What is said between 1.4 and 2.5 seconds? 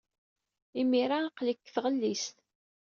deg tɣellist.